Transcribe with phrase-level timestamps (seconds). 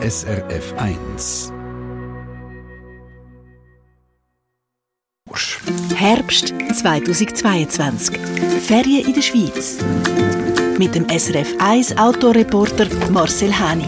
[0.00, 1.52] SRF 1.
[5.96, 8.16] Herbst 2022.
[8.60, 9.78] Ferien in der Schweiz.
[10.78, 13.86] Mit dem SRF 1 Autoreporter Marcel Hani.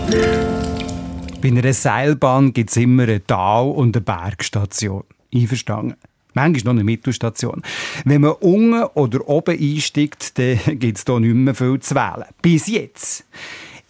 [1.41, 5.04] Bei einer Seilbahn gibt es immer eine Tal- und eine Bergstation.
[5.33, 5.95] Einverstanden?
[6.35, 7.63] Manchmal noch eine Mittelstation.
[8.04, 12.27] Wenn man unten oder oben einsteigt, dann gibt es hier nicht mehr viel zu wählen.
[12.42, 13.24] Bis jetzt.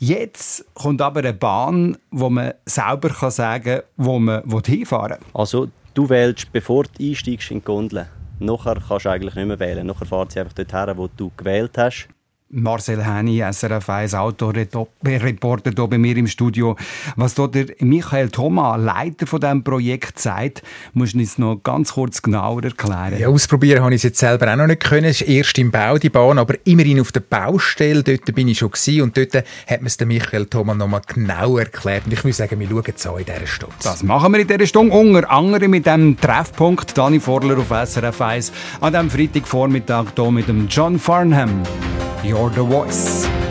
[0.03, 5.27] Jetzt kommt aber eine Bahn, wo man selber kann sagen kann, wo man hinfahren will.
[5.35, 8.07] Also, du wählst, bevor du einsteigst in die Gondel.
[8.39, 9.87] Nachher kannst du eigentlich nicht mehr wählen.
[9.87, 12.09] Nachher fährt sie einfach dorthin, wo du gewählt hast.
[12.53, 16.77] Marcel Henny, SRF 1 Autoreporter hier bei mir im Studio.
[17.15, 21.93] Was hier der Michael Thoma, Leiter von diesem Projekt, sagt, musst du uns noch ganz
[21.93, 23.19] kurz genauer erklären.
[23.21, 25.05] Ja, ausprobieren habe ich es jetzt selber auch noch nicht können.
[25.05, 28.03] Es ist erst im Bau, die Bahn, aber immerhin auf der Baustelle.
[28.03, 31.03] Dort bin ich schon gewesen und dort hat mir es der Michael Thoma noch mal
[31.07, 32.07] genau erklärt.
[32.07, 33.77] Und ich würde sagen, wir schauen jetzt an in dieser Stunde.
[33.81, 34.93] Das machen wir in dieser Stunde.
[34.93, 40.49] Unter anderem mit dem Treffpunkt Dani Vorler auf SRF 1 an diesem Freitagvormittag hier mit
[40.49, 41.63] dem John Farnham.
[42.41, 43.50] You're the voice.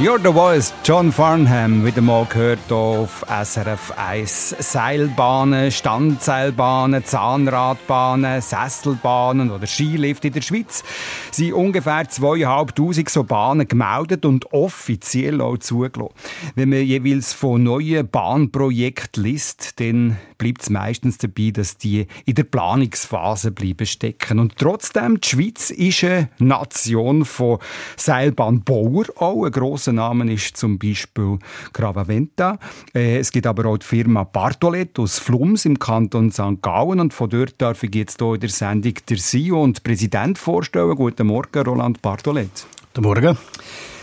[0.00, 4.54] You're the Voice, John Farnham, wieder mal gehört auf SRF 1.
[4.60, 10.84] Seilbahnen, Standseilbahnen, Zahnradbahnen, Sesselbahnen oder Skilift in der Schweiz
[11.32, 16.14] sind ungefähr 2'500 so Bahnen gemeldet und offiziell auch zugelassen.
[16.54, 22.36] Wenn man jeweils von neuen Bahnprojekten liest, dann bleibt es meistens dabei, dass die in
[22.36, 24.38] der Planungsphase bleiben stecken.
[24.38, 27.58] Und trotzdem, die Schweiz ist eine Nation von
[27.96, 29.50] Seilbahnbauern, auch ein
[29.88, 31.38] grosser Name ist zum Beispiel
[31.72, 32.58] Gravaventa.
[32.94, 36.60] Äh, es gibt aber auch die Firma Bartolet aus Flums im Kanton St.
[36.62, 40.38] Gallen und von dort darf ich jetzt hier in der Sendung der CEO und Präsident
[40.38, 40.94] vorstellen.
[40.94, 42.66] Guten Morgen, Roland Bartolet.
[42.94, 43.38] Guten Morgen.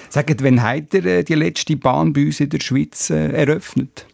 [0.10, 4.06] Sagt, wann hat er äh, die letzte Bahn bei uns in der Schweiz äh, eröffnet?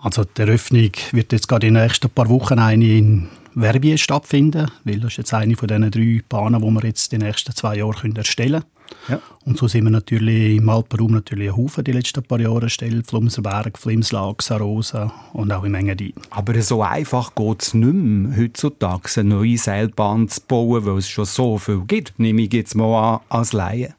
[0.00, 4.70] Also die Eröffnung wird jetzt gerade in den nächsten paar Wochen eine in Verbier stattfinden,
[4.84, 7.76] weil das ist jetzt eine von diesen drei Bahnen, die wir jetzt die nächsten zwei
[7.76, 8.75] Jahre erstellen können.
[9.08, 9.20] Ja.
[9.44, 13.06] Und so sind wir natürlich im Alpenraum natürlich ein Haufen die letzten paar Jahre erstellt.
[13.06, 16.12] Flumserberg, Flimslag, Sarosa und auch im Engadin.
[16.30, 21.08] Aber so einfach geht es nicht mehr, heutzutage eine neue Seilbahn zu bauen, weil es
[21.08, 23.94] schon so viel gibt, nehme ich jetzt mal an, als Laie.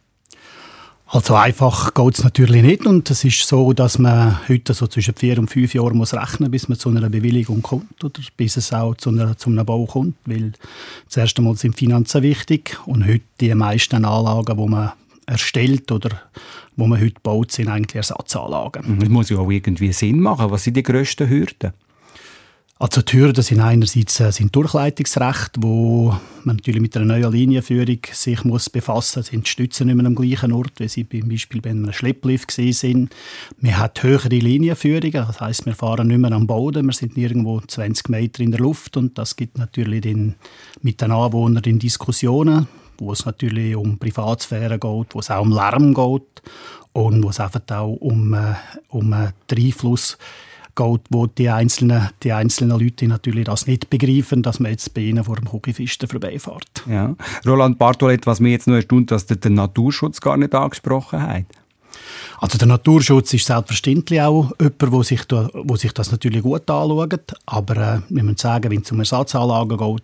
[1.09, 5.15] Also einfach geht es natürlich nicht und es ist so, dass man heute so zwischen
[5.15, 8.73] vier und fünf Jahren muss rechnen, bis man zu einer Bewilligung kommt oder bis es
[8.73, 10.51] auch zu, einer, zu einem Bau kommt, weil
[11.07, 14.91] zuerst einmal sind Finanzen wichtig und heute die meisten Anlagen, die man
[15.25, 16.09] erstellt oder
[16.75, 18.99] wo man heute baut, sind eigentlich Ersatzanlagen.
[18.99, 20.51] Das muss ja auch irgendwie Sinn machen.
[20.51, 21.71] Was sind die grössten Hürden?
[22.79, 27.97] Also die Hürden sind einerseits äh, sind Durchleitungsrecht, wo man natürlich mit einer neuen Linienführung
[28.11, 29.27] sich muss befassen muss.
[29.27, 32.51] Sind die Stützen nicht mehr am gleichen Ort, wie sie zum Beispiel bei einem Schlepplift
[32.51, 33.15] sind.
[33.59, 37.61] Man hat höhere Linienführungen, das heißt, wir fahren nicht mehr am Boden, wir sind irgendwo
[37.61, 40.35] 20 Meter in der Luft und das gibt natürlich den,
[40.83, 42.67] mit den Anwohnern in Diskussionen,
[42.99, 46.43] wo es natürlich um Privatsphäre geht, wo es auch um Lärm geht
[46.93, 48.53] und wo es einfach auch um, äh,
[48.89, 49.15] um
[49.49, 50.19] den Einfluss
[50.77, 55.01] geht wo die einzelnen, die einzelnen Leute natürlich das nicht begreifen, dass man jetzt bei
[55.01, 56.83] ihnen vor dem Kugelfisten vorbeifährt.
[56.87, 57.15] Ja.
[57.45, 61.45] Roland Bartolet, was mir jetzt nur erstaunt, dass der den Naturschutz gar nicht angesprochen hat.
[62.39, 65.21] Also der Naturschutz ist selbstverständlich auch jemand, wo sich,
[65.53, 67.33] wo sich das natürlich gut anschaut.
[67.45, 70.03] Aber äh, wir müssen sagen, wenn es um Ersatzanlagen geht,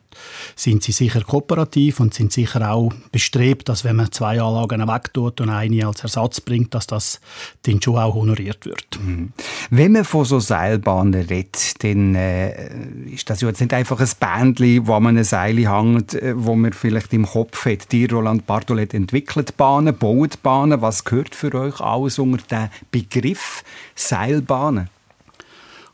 [0.56, 5.42] sind sie sicher kooperativ und sind sicher auch bestrebt, dass wenn man zwei Anlagen wegtut
[5.42, 7.20] und eine als Ersatz bringt, dass das
[7.64, 9.00] dann schon auch honoriert wird.
[9.00, 9.34] Mhm.
[9.70, 14.88] Wenn man von so Seilbahnen redet, dann äh, ist das jetzt nicht einfach ein Bändchen,
[14.88, 17.92] wo man ein Seil hängt, äh, wo man vielleicht im Kopf hat.
[17.92, 20.82] Die Roland Bartolet entwickelt Bahnen, baut Bahnen.
[20.82, 23.64] Was gehört für euch alles unter den Begriff
[23.96, 24.90] Seilbahnen?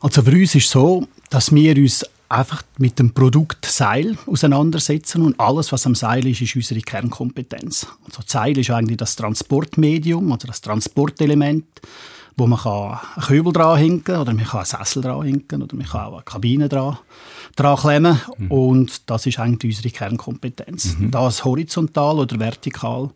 [0.00, 5.22] Also für uns ist es so, dass wir uns einfach mit dem Produkt Seil auseinandersetzen
[5.22, 7.86] und alles, was am Seil ist, ist unsere Kernkompetenz.
[8.06, 11.66] Also Seil ist eigentlich das Transportmedium, also das Transportelement,
[12.36, 16.00] wo man kann einen Köbel dranhängen oder man kann einen Sessel dranhängen oder man kann
[16.06, 16.98] auch eine Kabine dran,
[17.56, 18.50] dran klemmen mhm.
[18.50, 20.96] und das ist eigentlich unsere Kernkompetenz.
[20.98, 21.10] Mhm.
[21.10, 23.10] Das horizontal oder vertikal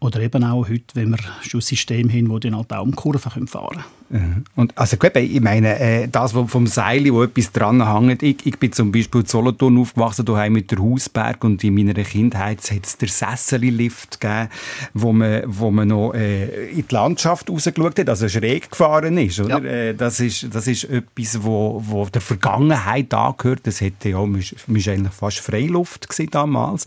[0.00, 2.96] oder eben auch heute, wenn wir schon ein System haben, das dann halt auch um
[2.96, 4.44] Kurven fahren können.
[4.56, 8.58] Und also gut, ich meine, äh, das vom Seil, wo etwas dran hängt, ich, ich
[8.58, 12.84] bin zum Beispiel in Solothurn aufgewachsen, daheim mit der Hausberg und in meiner Kindheit hat
[12.84, 14.48] es den Sessellift gegeben,
[14.94, 19.38] wo man, wo man noch äh, in die Landschaft rausgeschaut hat, also schräg gefahren ist.
[19.38, 19.62] Oder?
[19.62, 19.70] Ja.
[19.70, 20.48] Äh, das ist.
[20.52, 23.60] Das ist etwas, wo, wo der Vergangenheit angehört.
[23.64, 26.86] Das hätte ja, man ist eigentlich fast Freiluft damals.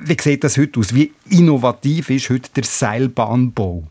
[0.00, 0.92] Wie sieht das heute aus?
[0.92, 3.84] Wie innovativ ist heute der Seilbahnbau?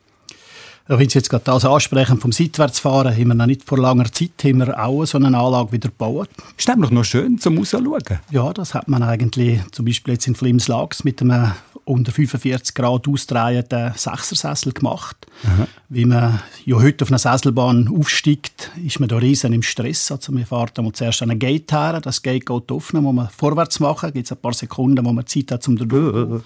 [0.88, 4.44] Wenn Sie jetzt gerade das ansprechen, vom Seitwärtsfahren, haben wir noch nicht vor langer Zeit
[4.44, 6.30] haben wir auch so eine Anlage wieder gebaut.
[6.56, 8.20] Ist nämlich noch schön zum Rausschauen.
[8.30, 11.54] Ja, das hat man eigentlich zum Beispiel jetzt in Flimslags mit einem
[11.86, 15.16] unter 45 Grad ausdrehenden Sechsersessel gemacht.
[15.44, 15.68] Aha.
[15.88, 20.12] Wie man ja heute auf einer Sesselbahn aufsteigt, ist man da riesen im Stress.
[20.12, 23.30] Also man fährt einmal zuerst an ein Gate her, das Gate geht offen, muss man
[23.30, 25.86] vorwärts machen, gibt es ein paar Sekunden, wo man Zeit hat, um da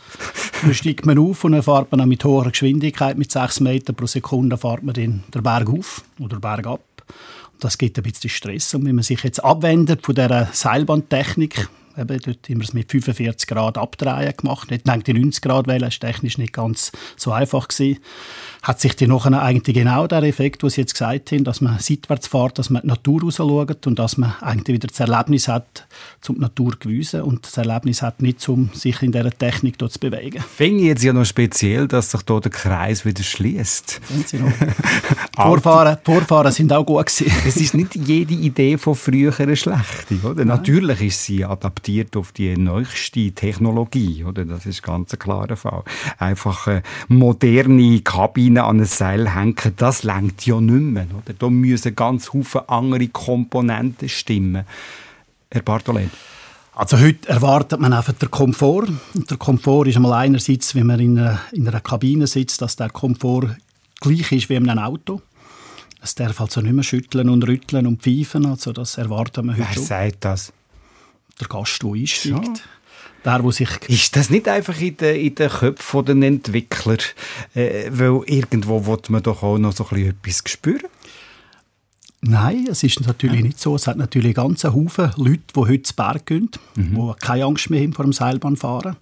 [0.62, 4.08] Dann steigt man auf und dann fährt man mit hoher Geschwindigkeit, mit 6 Metern pro
[4.08, 6.82] Sekunde, fährt man den, Berg auf oder Berg ab.
[7.62, 8.74] Das gibt ein bisschen Stress.
[8.74, 11.70] Und wenn man sich jetzt abwendet von dieser Seilbahntechnik,
[12.00, 14.72] Eben, dort haben wir es mit 45 Grad abdrehen gemacht.
[14.72, 17.68] Nicht die 90 Grad wählen, war technisch nicht ganz so einfach.
[17.68, 18.00] Gewesen.
[18.62, 21.80] Hat sich die nachher eigentlich genau der Effekt, was Sie jetzt gesagt haben, dass man
[21.80, 25.88] seitwärts fährt, dass man die Natur rausschaut und dass man eigentlich wieder das Erlebnis hat,
[26.20, 30.00] zum Natur gewesen und das Erlebnis hat nicht, um sich in dieser Technik dort zu
[30.00, 30.42] bewegen.
[30.42, 34.02] Finde ich jetzt ja noch speziell, dass sich hier der Kreis wieder schließt.
[35.36, 37.32] Vorfahren, Vorfahren sind auch gut gewesen.
[37.48, 40.44] Es ist nicht jede Idee von früher eine schlechte, oder?
[40.44, 44.44] Natürlich ist sie adaptiert auf die neueste Technologie, oder?
[44.44, 45.84] Das ist ganz ein klarer Fall.
[46.18, 51.06] Einfach eine moderne Kabine Kabine an ein Seil hängen, das längt ja nicht mehr.
[51.06, 51.34] Oder?
[51.38, 54.66] Da müssen ganz viele andere Komponenten stimmen.
[55.52, 56.10] Herr Bartolet.
[56.74, 58.88] Also heute erwartet man einfach den Komfort.
[59.14, 62.76] Und der Komfort ist einmal einerseits, wenn man in einer, in einer Kabine sitzt, dass
[62.76, 63.56] der Komfort
[64.00, 65.22] gleich ist wie in einem Auto.
[66.02, 68.46] Es darf also nicht mehr schütteln und rütteln und pfeifen.
[68.46, 69.84] Also das erwartet man heute Wer schon.
[69.84, 70.54] sagt das?
[71.40, 72.46] Der Gast, der einsteigt.
[72.46, 72.60] Schon?
[73.26, 76.98] Der, der sich Ist das nicht einfach in den, in den Köpfen der Entwickler?
[77.54, 80.88] Äh, weil irgendwo will man doch auch noch so ein bisschen etwas spüren.
[82.22, 83.76] Nein, es ist natürlich nicht so.
[83.76, 86.96] Es hat natürlich ganzen Haufen Leute, die heute zu Berg gehen, Mhm.
[86.96, 88.98] die keine Angst mehr haben vor dem Seilbahnfahren.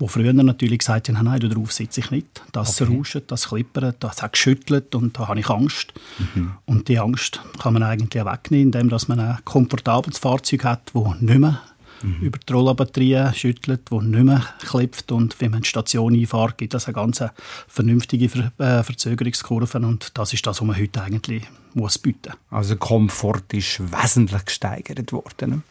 [0.00, 2.42] Die früher natürlich gesagt haben, nein, darauf sitze ich nicht.
[2.52, 5.94] Das rauscht, das klippert, das hat geschüttelt und da habe ich Angst.
[6.34, 6.52] Mhm.
[6.66, 11.20] Und die Angst kann man eigentlich wegnehmen, indem dass man ein komfortables Fahrzeug hat, das
[11.20, 11.60] nicht mehr
[12.04, 12.26] Mhm.
[12.26, 15.10] über die Rolllabatterie schüttelt, das nicht mehr klopft.
[15.12, 17.22] Und wenn man in die Station einfährt, gibt das eine ganz
[17.66, 19.78] vernünftige Ver äh, Verzögerungskurve.
[19.78, 22.58] Und das ist das, was man heute eigentlich muss bieten muss.
[22.58, 25.62] Also Komfort ist wesentlich gesteigert worden.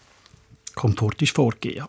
[0.75, 1.77] Komfort ist vorgegeben.
[1.77, 1.87] Ja.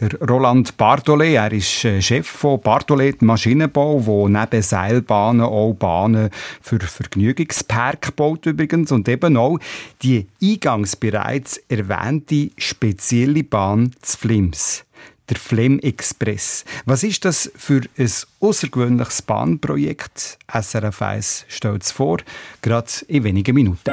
[0.00, 6.30] Der Roland Bartolet, er ist äh, Chef von Bartolet Maschinenbau, wo neben Seilbahnen auch Bahnen
[6.60, 9.58] für Vergnügungspark baut übrigens und eben auch
[10.02, 14.84] die eingangs bereits erwähnte spezielle Bahn zu Flims.
[15.28, 16.64] Der Flem Express.
[16.84, 20.38] Was ist das für ein außergewöhnliches Bahnprojekt?
[20.52, 22.18] SRF 1 stellt es vor,
[22.60, 23.92] gerade in wenigen Minuten.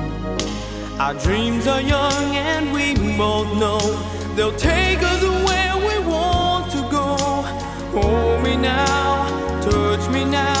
[1.01, 3.79] Our dreams are young and we both know
[4.35, 7.17] they'll take us where we want to go.
[7.99, 10.60] Hold me now, touch me now.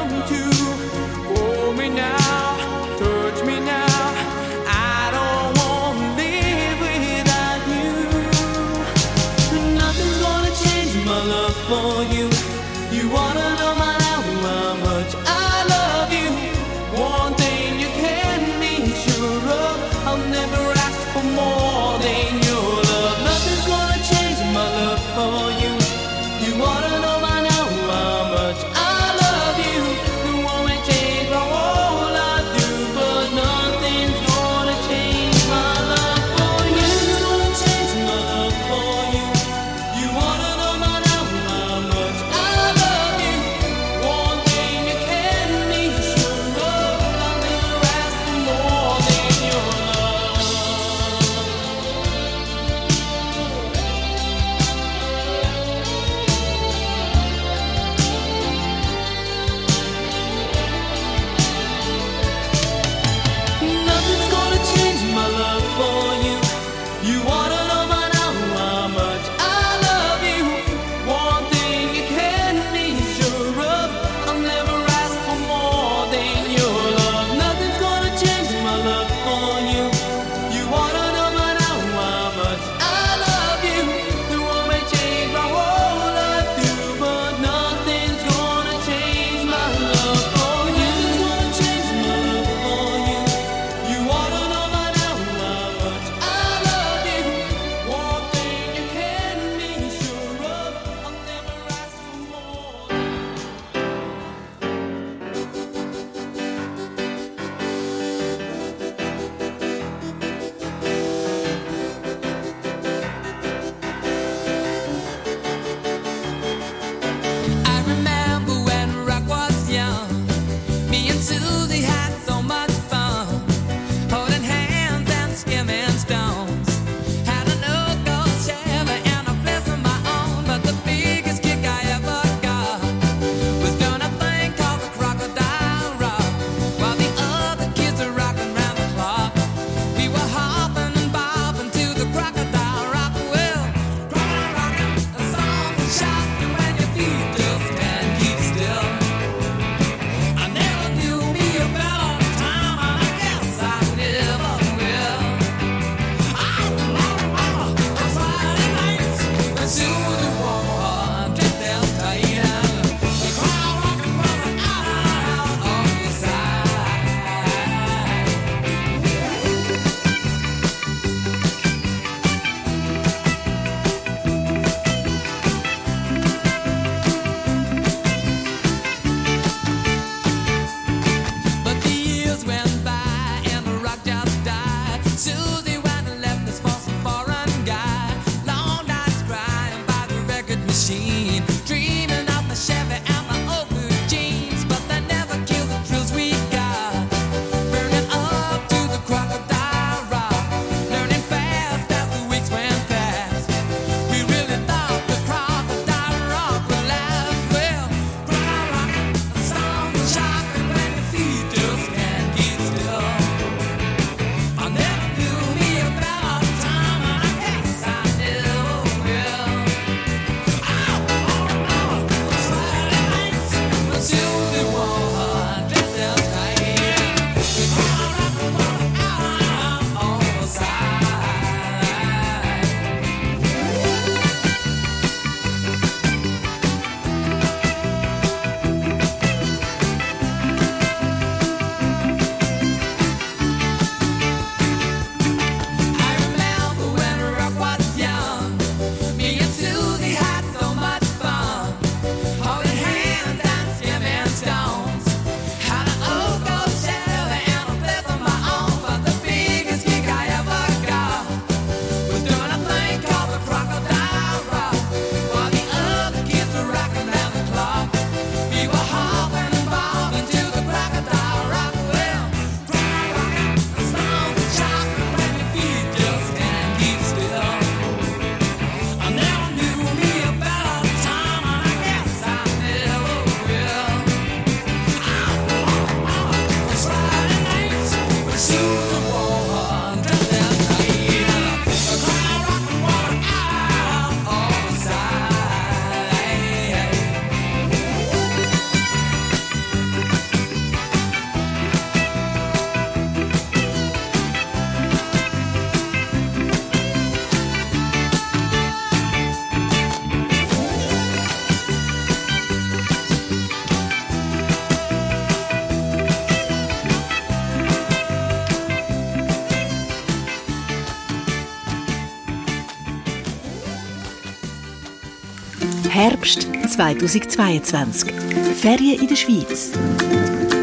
[325.93, 328.13] Herbst 2022.
[328.55, 329.73] Ferien in der Schweiz.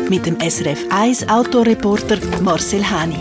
[0.08, 3.18] Mit dem SRF 1 Autoreporter Marcel Hani.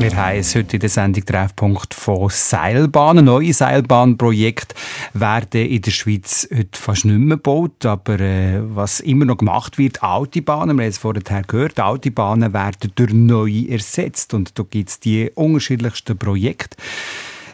[0.00, 3.26] Wir haben heute in der Sendung Treffpunkt von Seilbahnen.
[3.26, 4.74] Neue Seilbahnprojekte
[5.14, 7.86] werden in der Schweiz heute fast nicht mehr gebaut.
[7.86, 12.90] Aber äh, was immer noch gemacht wird, Autobahnen, wir haben es vorher gehört, Autobahnen werden
[12.96, 14.34] durch neue ersetzt.
[14.34, 16.76] Und da gibt es die unterschiedlichsten Projekte.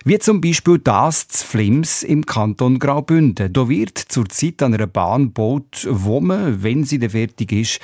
[0.09, 3.53] Wie zum Beispiel das zu Flims im Kanton Graubünden.
[3.53, 7.81] Da wird zurzeit an einer Bahn gebaut, wo man, wenn sie dann fertig ist,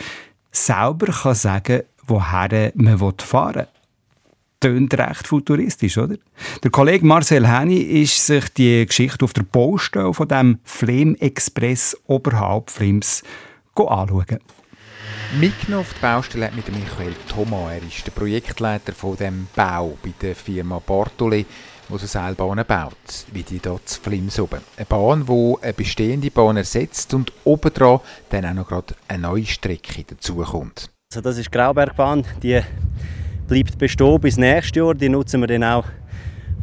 [0.53, 3.67] selber kann sagen woher man fahren will
[4.61, 6.15] tönt recht futuristisch, oder?
[6.63, 12.01] Der Kollege Marcel Henny ist sich die Geschichte auf der Baustelle von dem Flem Express
[12.07, 13.25] oberhalb Flims
[13.75, 14.39] anschauen.
[15.41, 17.73] Mitgenommen auf die Baustelle mit Michael Thomas.
[17.73, 21.47] Er ist der Projektleiter von dem Bau bei der Firma Bartoli,
[21.93, 24.61] die so Seilbahnen baut, wie die hier zu Flims oben.
[24.77, 28.01] Eine Bahn, die eine bestehende Bahn ersetzt und obendran
[28.31, 30.91] dann auch noch gerade eine neue Strecke dazukommt.
[31.13, 32.61] Also das ist die Graubergbahn, die
[33.47, 34.95] bleibt bestehen bis nächstes Jahr.
[34.95, 35.85] Die nutzen wir dann auch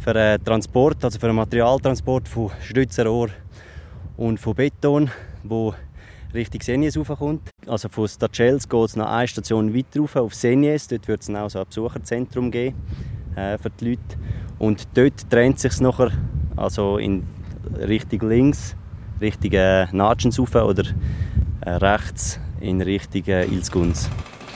[0.00, 3.28] für den Transport, also für den Materialtransport von Stützerrohr
[4.16, 5.10] und von Beton,
[5.44, 5.74] wo
[6.34, 7.50] Richtung Senjes raufkommt.
[7.66, 10.88] Also von Stachels geht es noch eine Station weiter rauf, auf Senjes.
[10.88, 12.76] Dort wird es auch so ein Besucherzentrum geben
[13.36, 14.02] äh, für die Leute.
[14.60, 16.12] Und dort trennt sich nachher
[16.54, 17.26] also in
[17.78, 18.76] Richtung links,
[19.20, 20.84] Richtung äh, oder
[21.62, 24.10] äh, rechts in Richtung äh, Ilsgunz.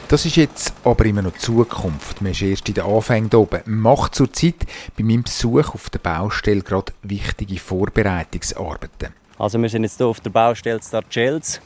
[0.08, 2.20] Das ist jetzt aber immer noch Zukunft.
[2.20, 3.60] Man ist erst in den Anfängen hier oben.
[3.64, 9.14] Man macht zurzeit bei meinem Besuch auf der Baustelle gerade wichtige Vorbereitungsarbeiten.
[9.38, 11.62] Also wir sind jetzt hier auf der Baustelle Starchels.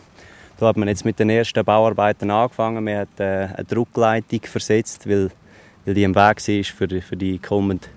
[0.60, 2.84] Da hat man jetzt mit den ersten Bauarbeiten angefangen.
[2.84, 5.30] Man hat äh, eine Druckleitung versetzt, weil,
[5.84, 7.88] weil die im Weg war für, für die kommende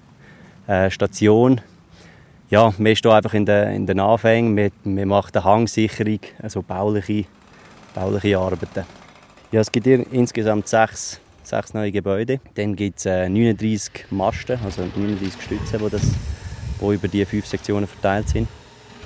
[0.72, 1.62] äh, Station.
[2.50, 4.56] Ja, ist hier einfach in den, in den Anfängen.
[4.56, 7.26] Man, man macht eine Hangsicherung, also bauliche,
[7.94, 8.86] bauliche Arbeiten.
[9.52, 12.40] Ja, es gibt hier insgesamt sechs, sechs neue Gebäude.
[12.56, 16.04] Dann gibt es äh, 39 Masten, also 39 Stützen, die, das,
[16.82, 18.48] die über die fünf Sektionen verteilt sind.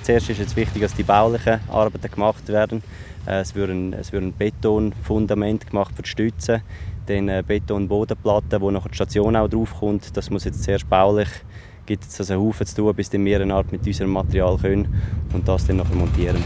[0.02, 2.82] Zuerst ist es wichtig, dass die baulichen Arbeiten gemacht werden.
[3.26, 6.62] Äh, es, wird ein, es wird ein Betonfundament gemacht für die Stützen,
[7.06, 10.16] dann eine Betonbodenplatte, wo noch die Station auch draufkommt.
[10.16, 11.28] Das muss jetzt zuerst baulich
[11.86, 15.02] gibt es also einen Haufen zu tun, bis wir eine Art mit unserem Material können
[15.32, 16.42] und das dann noch montieren.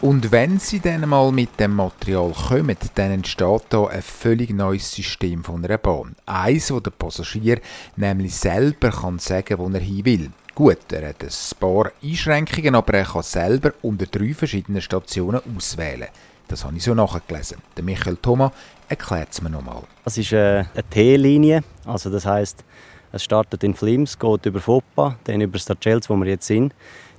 [0.00, 4.90] Und wenn sie dann mal mit dem Material kommen, dann entsteht da ein völlig neues
[4.90, 6.16] System von einer Bahn.
[6.24, 7.60] Eins, wo der Passagier
[7.96, 10.30] nämlich selber kann sagen, wo er hin will.
[10.54, 16.08] Gut, er hat ein paar Einschränkungen, aber er kann selber unter drei verschiedenen Stationen auswählen.
[16.48, 17.58] Das habe ich so nachgelesen.
[17.76, 18.52] Der Michael Thomas
[18.90, 19.84] erklärt es mir nochmal.
[20.04, 22.64] Das ist äh, eine T-Linie, also das heißt,
[23.12, 26.74] es startet in Flims, geht über Foppa, dann über Starchels, wo wir jetzt sind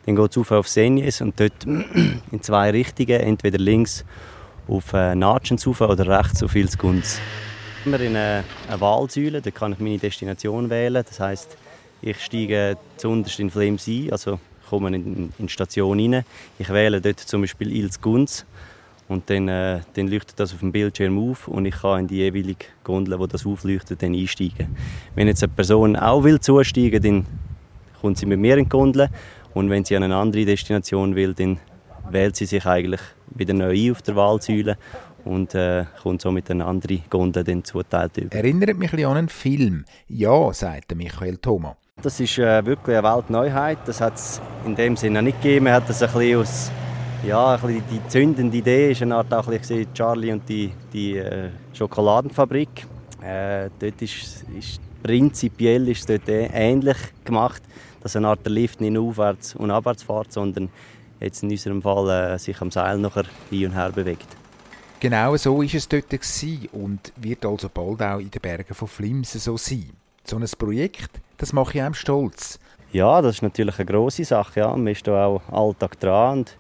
[0.06, 4.04] dann geht es auf auf Senjes und dort in zwei Richtungen, entweder links
[4.68, 7.20] auf äh, Natschens oder rechts auf Ilsgunz.
[7.86, 11.04] Immer in eine, eine Wahlsäule, da kann ich meine Destination wählen.
[11.08, 11.58] Das heißt,
[12.02, 16.24] ich steige zuunterst in Flames ein, also komme in, in die Station rein.
[16.58, 18.46] Ich wähle dort zum Beispiel Ilsgunz
[19.12, 22.16] und dann, äh, dann leuchtet das auf dem Bildschirm auf und ich kann in die
[22.16, 24.76] jeweilige Gondel, wo das aufleuchtet, dann einsteigen.
[25.16, 27.26] Wenn jetzt eine Person auch will zusteigen, dann
[28.00, 29.10] kommt sie mit mir in die Gondel
[29.54, 31.60] und wenn sie an eine andere Destination will, dann
[32.10, 33.02] wählt sie sich eigentlich
[33.36, 34.78] wieder neu ein auf der Wahlsäule
[35.26, 38.34] und äh, kommt so mit einer anderen Gondel dann zuteilt über.
[38.34, 39.84] Erinnert mich ein an einen Film.
[40.08, 41.76] Ja, sagt Michael Thomas.
[42.02, 43.80] Das ist äh, wirklich eine Weltneuheit.
[43.86, 45.66] Das hat es in dem Sinne nicht gegeben.
[45.66, 46.72] Man hat das ein bisschen aus
[47.26, 51.50] ja, bisschen die zündende Idee ist eine Art auch ein Charlie und die, die äh,
[51.74, 52.86] Schokoladenfabrik.
[53.24, 57.62] Äh, dort ist, ist prinzipiell ist dort ähnlich gemacht
[58.02, 60.70] dass eine Art der Lift nicht aufwärts und abwärts fährt, sondern
[61.20, 64.28] jetzt in unserem Fall äh, sich am Seil nachher hin und her bewegt.
[65.00, 66.14] Genau so war es dort
[66.74, 69.92] und wird also bald auch in den Bergen von Flimsen so sein.
[70.24, 72.60] So ein Projekt, das mache ich einem stolz.
[72.92, 74.60] Ja, das ist natürlich eine grosse Sache.
[74.60, 74.76] Ja.
[74.76, 76.40] Man ist da auch Alltag dran.
[76.40, 76.58] Und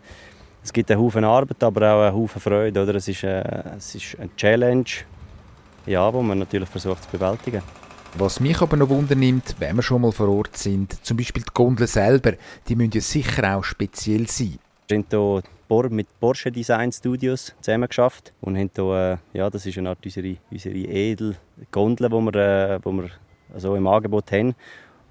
[0.63, 2.83] es gibt einen Haufen Arbeit, aber auch einen Haufen Freude.
[2.83, 2.95] Oder?
[2.95, 4.85] Es, ist eine, äh, es ist eine Challenge,
[5.85, 7.61] ja, die man natürlich versucht zu bewältigen.
[8.17, 11.53] Was mich aber noch wundernimmt, wenn wir schon mal vor Ort sind, zum Beispiel die
[11.53, 12.33] Gondeln selber,
[12.67, 14.59] die müssen ja sicher auch speziell sein.
[14.89, 19.65] Wir haben hier mit Porsche Design Studios zusammen geschafft und haben hier, äh, ja, das
[19.65, 21.37] ist eine Art unsere, unsere edel
[21.71, 23.09] Gondel, die wir, äh, die wir
[23.53, 24.55] also im Angebot haben.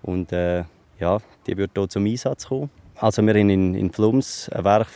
[0.03, 0.65] Und äh,
[0.99, 2.69] ja, die wird hier zum Einsatz kommen.
[3.01, 4.89] Also wir haben in, in Flums ein Werk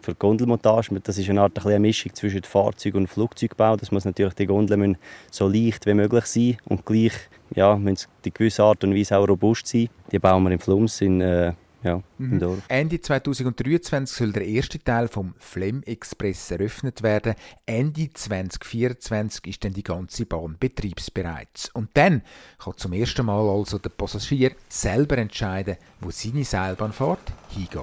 [0.00, 0.90] für Gondelmontage.
[1.02, 3.76] Das ist eine Art eine Mischung zwischen Fahrzeug und Flugzeugbau.
[3.76, 4.96] Das muss natürlich die Gondeln
[5.32, 7.14] so leicht wie möglich sein und gleich
[7.56, 9.88] ja, müssen die gewisse Art und Weise auch robust sein.
[10.12, 12.58] Die bauen wir in Flums in, äh, ja, im Dorf.
[12.68, 17.34] Ende 2023 soll der erste Teil vom Flem Express eröffnet werden.
[17.66, 21.70] Ende 2024 ist dann die ganze Bahn betriebsbereit.
[21.74, 22.22] Und dann
[22.58, 27.80] kann zum ersten Mal also der Passagier selber entscheiden, wo seine Seilbahnfahrt hingeht.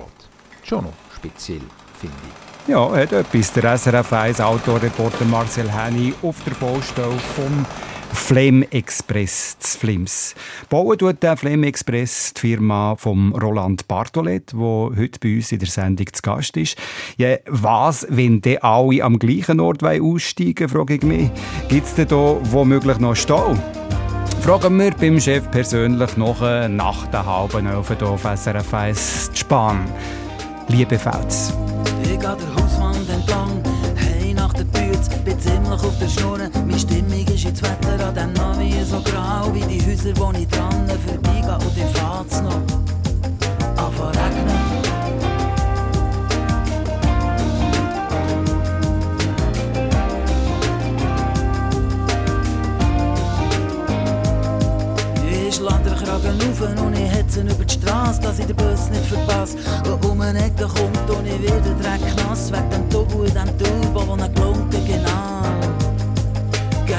[0.63, 1.61] Schon noch speziell,
[1.99, 2.45] finde ich.
[2.67, 3.53] Ja, hat etwas.
[3.53, 7.65] Der SRF 1 Autoreporter Marcel Henny auf der Baustelle vom
[8.13, 10.35] Flame Express zu Flims.
[10.69, 15.59] Bauen tut der Flame Express die Firma von Roland Bartolet, wo heute bei uns in
[15.59, 16.77] der Sendung zu Gast ist.
[17.17, 21.29] Ja, was, wenn die alle am gleichen Ort aussteigen frage ich mich.
[21.69, 23.55] Gibt es denn da womöglich noch Stau?
[24.41, 29.37] Fragen wir beim Chef persönlich noch nach der halben Elf hier auf SRF 1 zu
[29.37, 29.85] Spahn.
[30.67, 31.53] Liebe Fels.
[32.03, 33.63] Ich gehe der Hauswand entlang,
[33.95, 35.09] hey nach der Bütz,
[35.65, 36.37] bin ziemlich auf der Schnur.
[36.37, 40.47] Meine Stimmung ist jetzt Wetter an dem Navi so grau wie die Häuser, wo ich
[40.47, 42.61] dran vorbeigehe und ich fahrt's noch.
[43.77, 44.55] Anfang regnen.
[55.47, 58.89] Ich lande den Kragen auf und ich hetze über die Straße, dass ich den Bus
[58.89, 59.57] nicht verpasse.
[59.85, 63.57] Und um eine Ecke kommt und ich werde Dreck nass, wegen dem Turbo in dem
[63.57, 65.34] Turbo, wo ein Glunken genau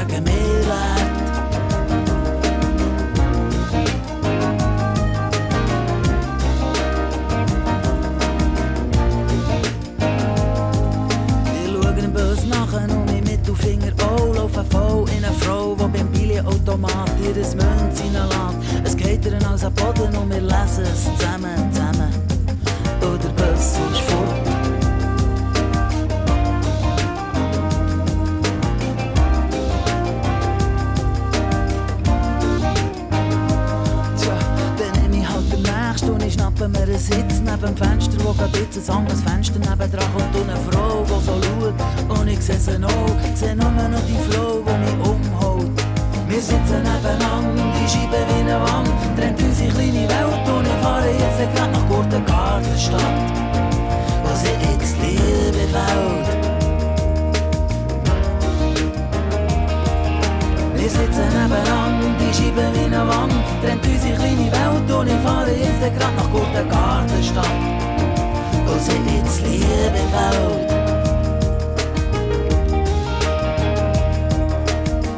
[0.04, 0.24] gegen
[12.90, 18.84] und mein Mittelfinger auch laufe voll in eine Frau, die beim Billigautomat ihr Münz reinlässt.
[18.84, 22.12] Es geht ihr als am Boden und wir lesen es zusammen, zusammen.
[23.00, 24.55] Und der Bus ist fort.
[36.66, 40.34] Schnappe mir einen Sitz neben dem Fenster, wo grad jetzt ein anderes Fenster nebendran kommt
[40.34, 42.18] und eine Frau, die so schaut.
[42.18, 42.90] Und ich sehe sie noch,
[43.34, 45.70] sehe nur noch die Frau, die mich umhaut.
[46.28, 51.10] Wir sitzen nebeneinander, die Scheibe wie eine Wand, trennt unsere kleine Welt und ich fahre
[51.10, 53.00] jetzt grad nach Gurtengartenstadt,
[54.24, 56.45] wo sie jetzt Liebe fällt.
[60.86, 65.50] Wir sitzen nebeneinander, die Scheibe wie eine Wand, trennt unsere kleine Welt und ich fahre
[65.50, 67.44] jetzt grad nach Gurtengartenstadt,
[68.64, 70.70] wo sie jetzt Liebe fällt.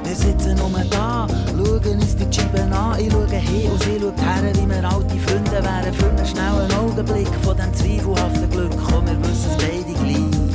[0.05, 2.99] Wir sitzen nur da, schauen uns die Scheiben an.
[2.99, 5.93] Ich schaue hin und sie schaut her, wie wir alte Freunde wären.
[5.93, 8.73] Für einen schnellen Augenblick von dem zweifelhaften Glück.
[8.91, 10.48] Komm, wir wissen es beide gleich.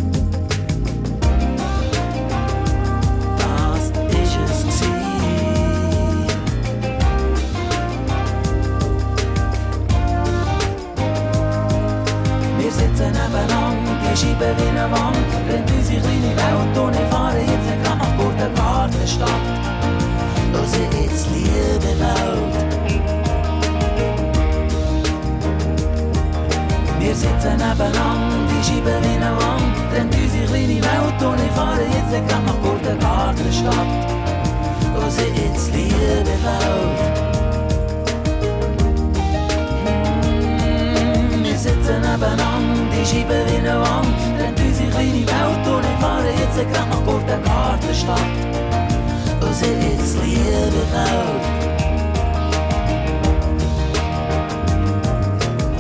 [14.23, 15.17] Scheibe wie eine Wand,
[15.49, 19.45] rennt unsere kleine Welt und ich fahre jetzt grad nach Gurtengartenstadt,
[20.53, 22.55] wo sie jetzt Liebe fällt.
[26.99, 31.81] Wir sitzen nebeneinander, die Scheibe wie eine Wand, rennt unsere kleine Welt und ich fahre
[31.81, 33.91] jetzt grad nach Gurtengartenstadt,
[34.95, 37.32] wo sie jetzt Liebe fällt.
[41.83, 46.73] Sitzen nebeneinander, die Scheibe wie eine Wand, trennt unsere kleine Welt und ich fahre jetzt
[46.73, 48.19] grad nach Gurtengartenstadt,
[49.41, 51.45] wo sie jetzt Liebe fällt.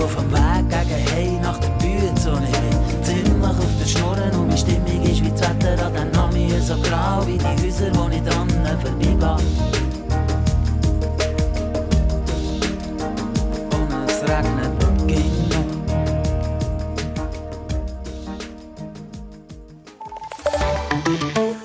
[0.03, 4.47] Auf dem Weg gegen Hey nach der und ich bin ziemlich auf der Schnurren und
[4.47, 8.09] meine Stimmung ist wie das Wetter an dem Nami so grau wie die Häuser, wo
[8.09, 8.49] ich dran
[8.81, 9.72] vorbeigehe.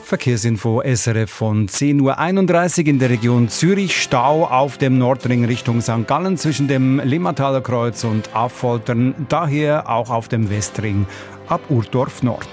[0.08, 4.00] Verkehrsinfo SRF von 10.31 Uhr in der Region Zürich.
[4.00, 6.06] Stau auf dem Nordring Richtung St.
[6.06, 9.14] Gallen zwischen dem Limmertaler Kreuz und Affoltern.
[9.28, 11.06] Daher auch auf dem Westring
[11.46, 12.48] ab Urdorf Nord.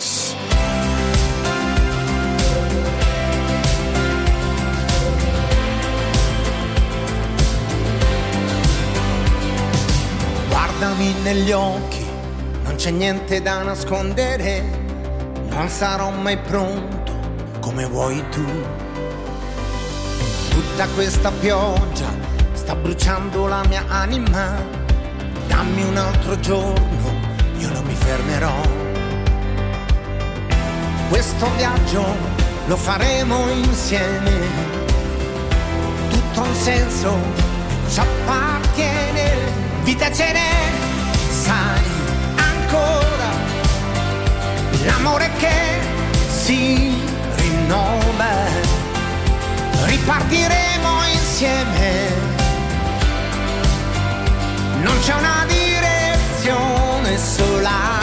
[10.49, 12.03] Guardami negli occhi,
[12.65, 14.61] non c'è niente da nascondere,
[15.51, 17.04] non sarò mai pronto
[17.65, 18.45] come vuoi tu.
[20.49, 22.13] Tutta questa pioggia
[22.54, 24.56] sta bruciando la mia anima,
[25.47, 27.08] dammi un altro giorno,
[27.58, 28.62] io non mi fermerò.
[31.10, 32.06] Questo viaggio
[32.67, 34.32] lo faremo insieme,
[36.12, 37.17] tutto un senso,
[37.89, 39.32] ci appartiene,
[39.82, 40.54] vita ce n'è
[41.30, 41.84] sai
[42.36, 43.30] ancora
[44.86, 45.80] l'amore che
[46.30, 47.04] si
[47.65, 48.45] rinnova,
[49.86, 52.10] ripartiremo insieme,
[54.82, 57.99] non c'è una direzione sola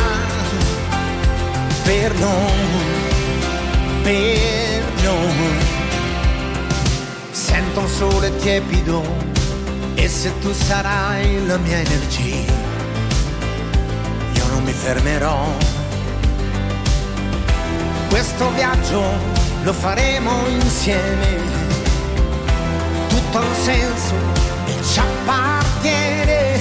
[1.85, 2.53] per noi,
[4.03, 5.71] per noi.
[7.31, 9.05] Sento un sole tiepido
[9.95, 12.53] e se tu sarai la mia energia,
[14.33, 15.47] io non mi fermerò.
[18.09, 21.37] Questo viaggio lo faremo insieme,
[23.09, 24.15] tutto ha un senso
[24.67, 26.61] e ci appartiene.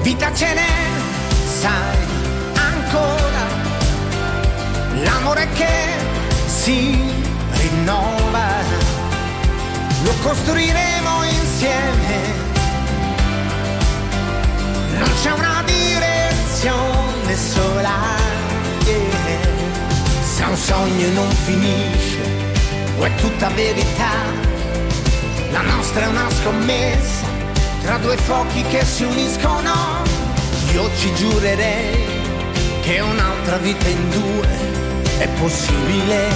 [0.00, 0.74] Vita ce n'è,
[1.60, 1.96] sai
[2.54, 3.44] ancora,
[5.02, 5.90] l'amore che
[6.46, 6.98] si
[7.50, 8.48] rinnova,
[10.02, 12.40] lo costruiremo insieme.
[14.98, 17.71] Non c'è una direzione sola,
[20.62, 22.20] sogno non finisce,
[22.96, 24.14] o è tutta verità.
[25.50, 27.26] La nostra è una scommessa
[27.82, 29.72] tra due fuochi che si uniscono.
[30.72, 32.06] Io ci giurerei
[32.80, 34.48] che un'altra vita in due
[35.18, 36.28] è possibile.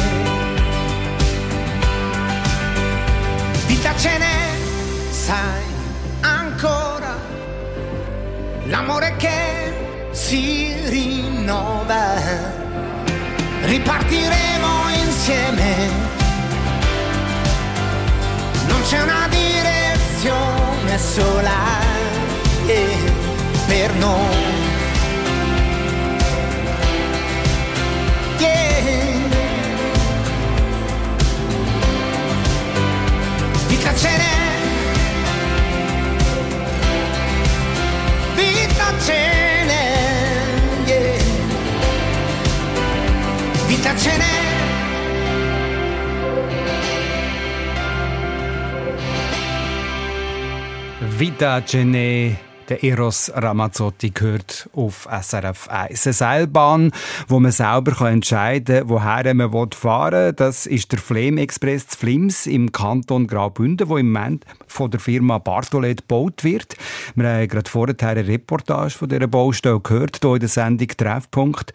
[3.67, 4.49] Vita ce n'è,
[5.11, 5.63] sai
[6.21, 7.17] ancora,
[8.65, 12.66] l'amore che si rinnova.
[13.63, 15.89] Ripartiremo insieme.
[18.69, 21.79] Non c'è una direzione sola
[22.67, 23.13] yeah,
[23.67, 24.37] per noi.
[28.39, 28.65] Yeah.
[33.69, 34.17] Vita ce
[43.87, 44.35] vita ce n'è.
[51.17, 56.07] Vita Gene, der Eros Ramazzotti gehört auf SRF 1.
[56.07, 56.93] Eine Seilbahn,
[57.29, 60.33] wo man selber entscheiden kann, woher man fahren will.
[60.33, 65.01] Das ist der Flem Express zu Flims im Kanton Graubünden, wo im Moment von der
[65.01, 66.77] Firma Bartolet gebaut wird.
[67.15, 71.73] Wir haben gerade vorher eine Reportage von dieser Baustelle gehört, hier in der Sendung Treffpunkt.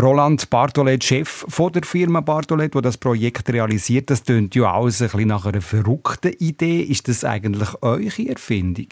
[0.00, 5.00] Roland Bartolet, Chef von der Firma Bartolet, wo das Projekt realisiert, das klingt ja alles
[5.00, 6.80] ein bisschen nach einer verrückten Idee.
[6.82, 8.88] Ist das eigentlich eure Erfindung?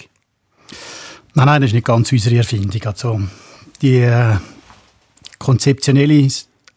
[1.35, 2.83] Nein, nein, das ist nicht ganz unsere Erfindung.
[2.85, 3.21] Also,
[3.81, 4.37] die äh,
[5.38, 6.29] konzeptionelle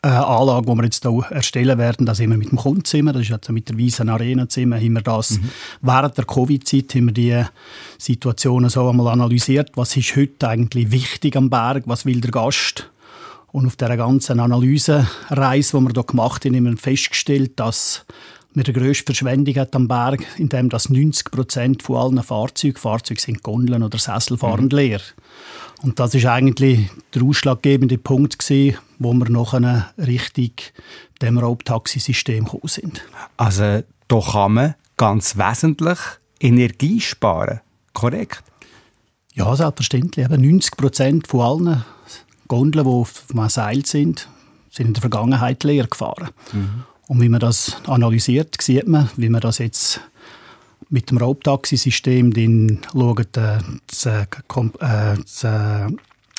[0.06, 3.34] äh, Anlage, die wir jetzt hier erstellen werden, das immer mit dem Kundzimmer, das ist
[3.34, 5.50] also mit der Wiesen Arena-Zimmer, haben wir das mhm.
[5.82, 7.44] während der Covid-Zeit haben wir die
[7.98, 12.90] Situationen so einmal analysiert, was ist heute eigentlich wichtig am Berg, was will der Gast
[13.52, 18.06] und auf dieser ganzen Analysereise, die wir hier gemacht haben, haben wir festgestellt, dass
[18.56, 23.22] wir die grösste Verschwendung hat am Berg, indem das 90 Prozent von allen Fahrzeugen, Fahrzeuge
[23.22, 24.78] sind Gondeln oder Sesselfahrend mhm.
[24.78, 25.02] leer.
[25.82, 30.74] Und das ist eigentlich der ausschlaggebende Punkt gewesen, wo wir nachher richtig
[31.22, 33.02] dem Raubtaxisystem gekommen sind.
[33.38, 36.00] Also da kann man ganz wesentlich
[36.40, 37.62] Energie sparen,
[37.94, 38.44] korrekt?
[39.34, 40.26] Ja, selbstverständlich.
[40.26, 41.86] Eben 90 Prozent von allen
[42.48, 44.30] Gondeln, die auf einem Seil sind,
[44.72, 46.30] sind in der Vergangenheit leer gefahren.
[46.54, 46.84] Mhm.
[47.08, 50.02] Und wie man das analysiert, sieht man, wie man das jetzt
[50.90, 55.98] mit dem Raubtaxisystem den schaut, äh, zu, äh, zu,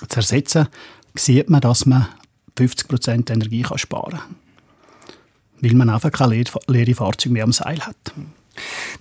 [0.09, 0.69] zu ersetzen,
[1.15, 2.09] sieht man, dass man
[2.57, 4.37] 50% Energie kann sparen kann.
[5.61, 7.97] Weil man einfach keine leere Fahrzeuge mehr am Seil hat.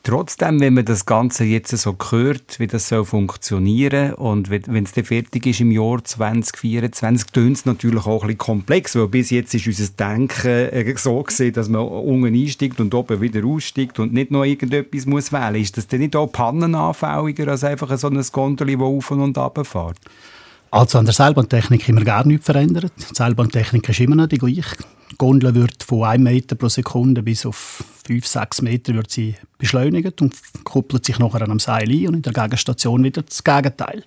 [0.04, 4.92] Trotzdem, wenn man das Ganze jetzt so hört, wie das soll funktionieren und wenn es
[4.92, 9.30] dann fertig ist im Jahr 2024, tönt es natürlich auch ein bisschen komplex, weil bis
[9.30, 14.00] jetzt ist unser Denken äh, so gesehen, dass man unten einsteigt und oben wieder aussteigt
[14.00, 15.56] und nicht noch irgendetwas muss wählen.
[15.56, 19.60] Ist das denn nicht auch pannenanfälliger als einfach so ein Gondel, das auf und ab
[19.66, 19.98] fährt?
[20.76, 22.92] Also an der Seilbahntechnik haben wir gar nichts verändert.
[22.98, 24.76] Die Seilbahntechnik ist immer noch die gleiche.
[25.10, 29.36] Die Gondel wird von 1 Meter pro Sekunde bis auf 5, 6 Meter wird sie
[29.58, 30.36] beschleunigt und
[30.66, 34.04] kuppelt sich nachher an einem Seil ein und in der Gegenstation wieder das Gegenteil.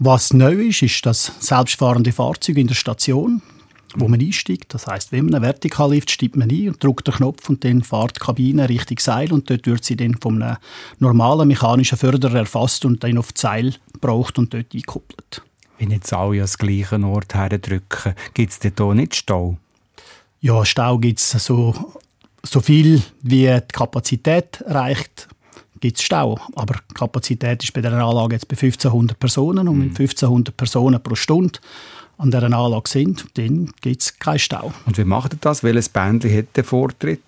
[0.00, 3.40] Was neu ist, ist das selbstfahrende Fahrzeug in der Station,
[3.94, 4.74] wo man einsteigt.
[4.74, 7.84] Das heißt, wenn man einen Vertikallift steigt man ein und drückt den Knopf und dann
[7.84, 10.56] fährt die Kabine Richtung Seil und dort wird sie dann von einem
[10.98, 15.42] normalen mechanischen Förderer erfasst und dann auf das Seil gebraucht und dort eingekuppelt.
[15.78, 19.56] Wenn jetzt alle an den gleichen Ort herdrücken, gibt es hier nicht Stau?
[20.40, 21.74] Ja, Stau gibt es so,
[22.42, 25.28] so viel, wie die Kapazität reicht.
[25.80, 26.38] gibt es Stau.
[26.56, 31.02] Aber die Kapazität ist bei dieser Anlage jetzt bei 1500 Personen und wenn 1500 Personen
[31.02, 31.60] pro Stunde
[32.18, 34.72] an dieser Anlage sind, dann gibt es keinen Stau.
[34.86, 35.62] Und wie macht ihr das?
[35.62, 37.22] Welches Bändchen hat den Vortritt?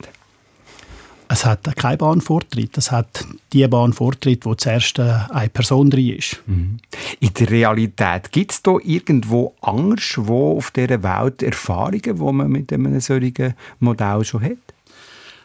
[1.32, 2.76] Es hat keinen Bahnvortritt.
[2.76, 6.42] Es hat die Bahnvortritt, wo zuerst äh, eine Person drin ist.
[7.20, 12.72] In der Realität gibt es da irgendwo anderswo auf dieser Welt Erfahrungen, die man mit
[12.72, 14.58] einem solchen Modell schon hat?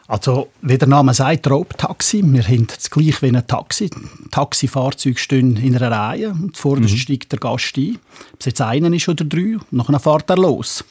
[0.08, 2.20] Also, wie der Name sagt, Raubtaxi.
[2.24, 3.88] Wir haben das gleich wie ein Taxi.
[4.32, 7.98] Taxifahrzeuge stehen in einer Reihe und vorderst steigt der Gast ein.
[8.32, 10.84] Ob es jetzt einer ist oder drei, nachher fährt er los.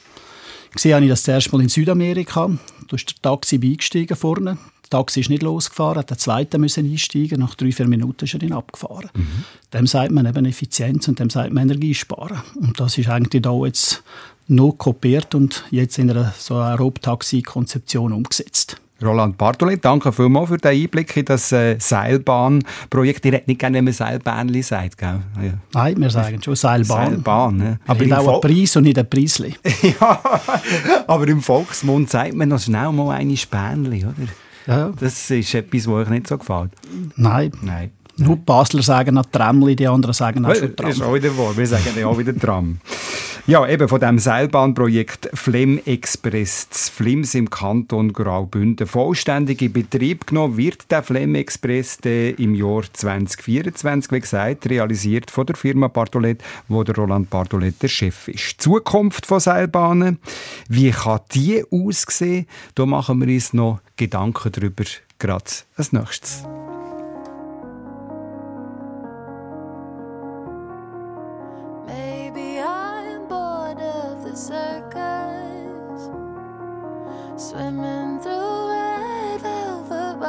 [0.72, 2.50] Gesehen habe ich das zuerst mal in Südamerika.
[2.88, 4.56] Da ist der Taxi eingestiegen vorne.
[4.90, 7.40] Taxi ist nicht losgefahren, hat der zweite müssen einsteigen.
[7.40, 9.10] Nach drei, vier Minuten ist er dann abgefahren.
[9.72, 12.38] Dem sagt man eben Effizienz und dem sagt man Energiesparen.
[12.54, 14.02] Und das ist eigentlich da jetzt
[14.48, 18.80] noch kopiert und jetzt in einer so einer Raubtaxi-Konzeption umgesetzt.
[19.02, 23.26] Roland Bartolet, danke vielmals für den Einblick in das äh, Seilbahnprojekt.
[23.26, 24.96] Ich hätte nicht gerne, wenn man Seilbähnchen sagt.
[24.96, 25.20] Gell?
[25.42, 25.52] Ja.
[25.74, 27.10] Nein, wir sagen schon Seilbahn.
[27.10, 27.80] Seilbahn, ne?
[27.86, 29.54] Aber im auch Vol- ein Preis und nicht ein Preisli.
[30.00, 30.20] ja,
[31.06, 34.14] aber im Volksmund sagt man noch schnell mal eine Spänli, oder?
[34.66, 34.92] Ja.
[34.98, 36.72] Das ist etwas, was euch nicht so gefällt.
[37.16, 37.52] Nein.
[37.62, 37.92] Nein.
[38.18, 41.08] Nur die Basler sagen noch Tramli, die anderen sagen auch schon Das ist Tram.
[41.10, 41.56] auch wieder wahr.
[41.56, 42.80] Wir sagen ja auch wieder Tram.
[43.48, 50.26] Ja, eben von dem Seilbahnprojekt Flem Express zu Flims im Kanton Graubünden vollständig in Betrieb
[50.26, 56.42] genommen wird der Flem Express im Jahr 2024, wie gesagt, realisiert von der Firma Bartolet,
[56.66, 58.54] wo der Roland Bartolet der Chef ist.
[58.54, 60.18] Die Zukunft von Seilbahnen,
[60.68, 62.48] wie kann die aussehen?
[62.74, 64.82] Da machen wir uns noch Gedanken darüber,
[65.20, 65.44] gerade
[65.76, 66.42] als nächstes.
[77.56, 80.20] Swimming through red velvet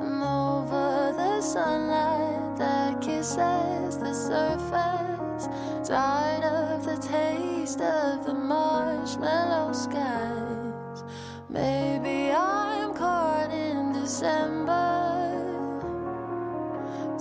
[0.00, 5.46] and over the sunlight that kisses the surface.
[5.88, 11.04] Tired of the taste of the marshmallow skies.
[11.48, 14.74] Maybe I'm caught in December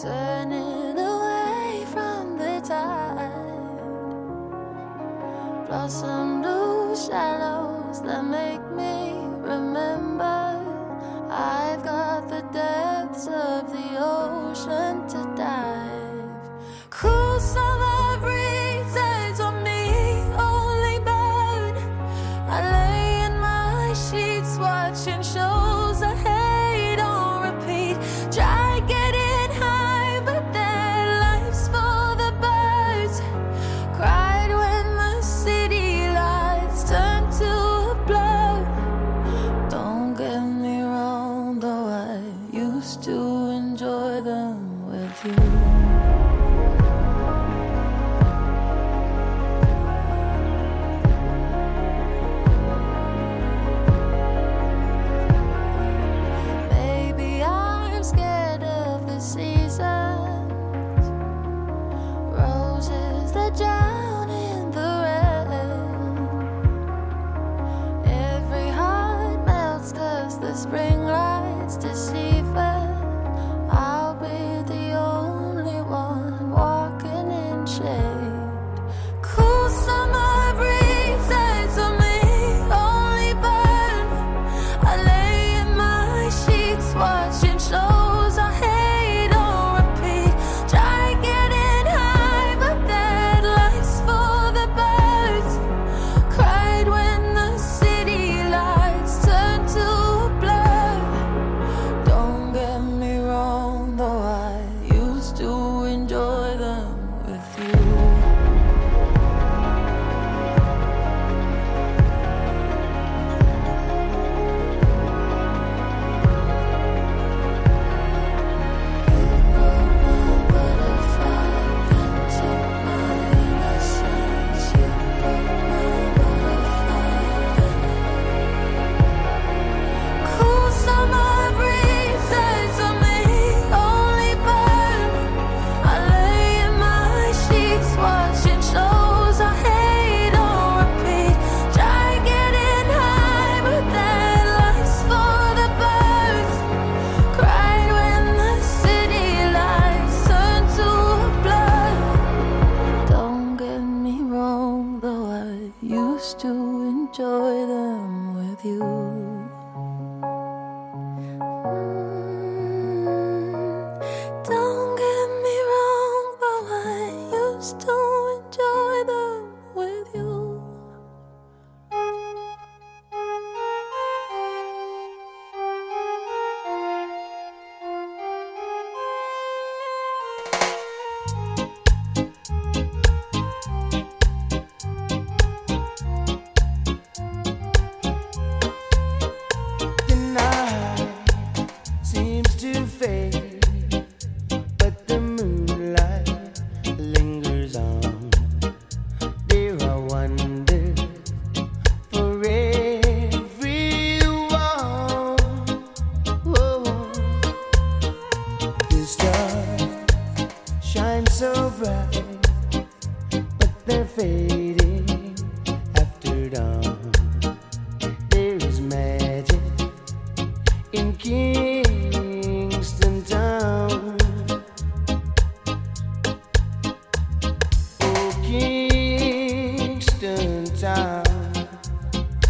[0.01, 3.06] turning away from the tide.
[5.67, 9.11] Blossom blue shallows that make me
[9.41, 10.63] remember.
[11.29, 15.06] I've got the depths of the ocean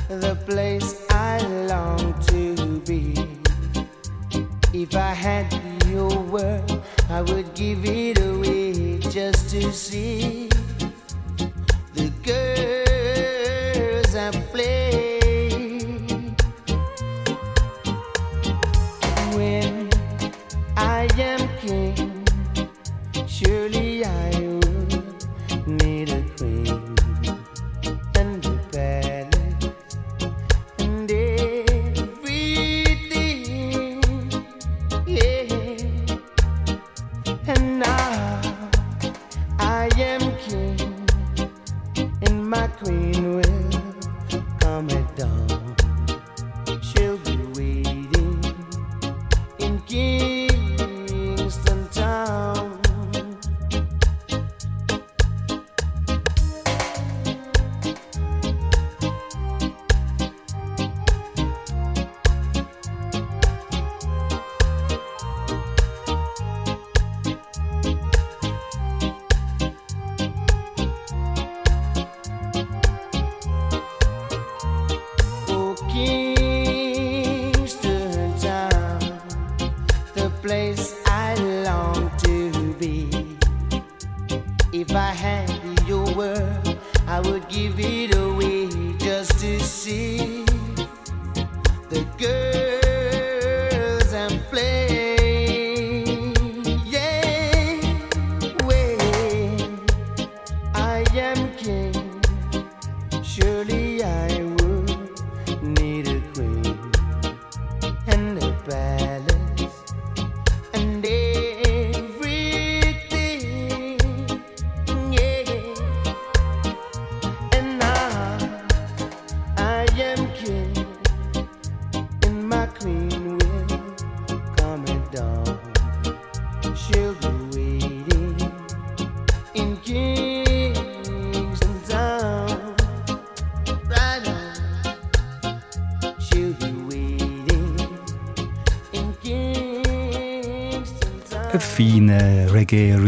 [0.10, 3.16] The place I long to be.
[4.74, 5.48] If I had
[5.88, 10.37] your word, I would give it away just to see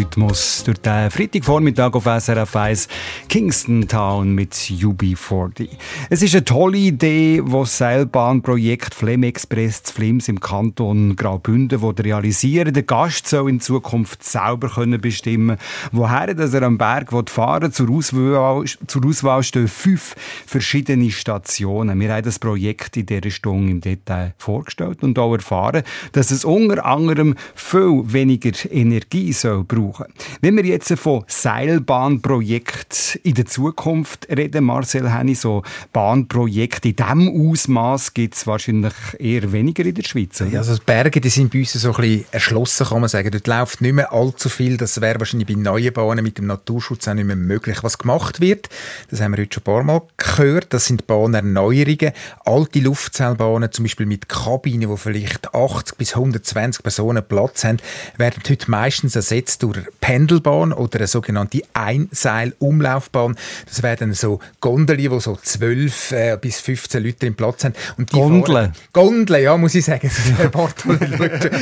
[0.10, 2.88] Reggae-Rhythmus durch den Freitagvormittag auf SRF 1
[3.28, 5.70] Kingston Town mit UB40.
[6.10, 11.82] Es ist eine tolle Idee, wo das Seilbahnprojekt Flem Express zu Flims im Kanton Graubünden
[11.82, 12.74] will realisieren.
[12.74, 15.58] Der Gast soll in Zukunft selber können bestimmen,
[15.92, 22.00] woher dass er am Berg will fahren Auswahl, zur Auswahl stehen fünf verschiedene Stationen.
[22.00, 25.84] Wir haben das Projekt in dieser Stunde im Detail vorgestellt und auch erfahren,
[26.14, 29.99] dass es unter anderem viel weniger Energie soll brauchen.
[30.42, 37.52] Wenn wir jetzt von Seilbahnprojekt in der Zukunft reden, Marcel Henny, so Bahnprojekte in diesem
[37.52, 40.42] Ausmaß gibt es wahrscheinlich eher weniger in der Schweiz.
[40.42, 40.52] oder?
[40.52, 43.32] Ja, also die Berge die sind bei uns so ein bisschen erschlossen, kann man sagen.
[43.32, 44.78] Dort läuft nicht mehr allzu viel.
[44.78, 47.84] Das wäre wahrscheinlich bei neuen Bahnen mit dem Naturschutz auch nicht mehr möglich.
[47.84, 48.70] Was gemacht wird,
[49.10, 52.12] das haben wir heute schon ein paar Mal gehört, das sind Bahnerneuerungen.
[52.46, 57.78] Alte Luftseilbahnen, zum Beispiel mit Kabinen, wo vielleicht 80 bis 120 Personen Platz haben,
[58.18, 63.36] werden heute meistens ersetzt durch Pendelbahn oder eine sogenannte Einseilumlaufbahn.
[63.68, 67.74] Das werden so Gondeli, wo so 12 äh, bis 15 Leute im Platz haben.
[67.98, 68.74] Und die Gondeln?
[68.94, 70.10] Gondeln, ja, muss ich sagen.